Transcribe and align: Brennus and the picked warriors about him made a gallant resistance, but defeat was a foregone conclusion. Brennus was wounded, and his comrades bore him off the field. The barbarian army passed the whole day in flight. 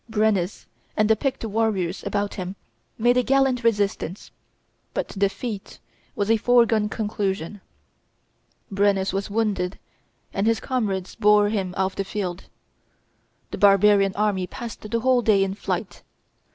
Brennus 0.09 0.65
and 0.97 1.07
the 1.07 1.15
picked 1.15 1.45
warriors 1.45 2.03
about 2.03 2.33
him 2.33 2.55
made 2.97 3.17
a 3.17 3.21
gallant 3.21 3.63
resistance, 3.63 4.31
but 4.95 5.09
defeat 5.09 5.77
was 6.15 6.31
a 6.31 6.37
foregone 6.37 6.89
conclusion. 6.89 7.61
Brennus 8.71 9.13
was 9.13 9.29
wounded, 9.29 9.77
and 10.33 10.47
his 10.47 10.59
comrades 10.59 11.13
bore 11.13 11.49
him 11.49 11.75
off 11.77 11.95
the 11.95 12.03
field. 12.03 12.45
The 13.51 13.59
barbarian 13.59 14.15
army 14.15 14.47
passed 14.47 14.81
the 14.81 14.99
whole 15.01 15.21
day 15.21 15.43
in 15.43 15.53
flight. 15.53 16.01